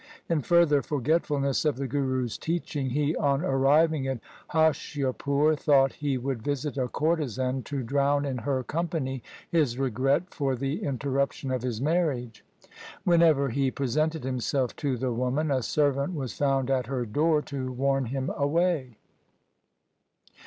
[0.27, 6.41] In further forgetfulness of the Guru's teaching, he on arriving at Hoshiarpur thought he would
[6.41, 11.79] visit a courtesan to drown in her company his regret for the interruption of his
[11.79, 12.43] marriage.
[13.03, 17.71] Whenever he presented himself to the woman, a servant was found at her door to
[17.71, 18.97] warn him away.